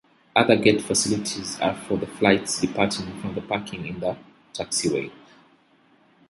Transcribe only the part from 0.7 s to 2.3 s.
facilities are for the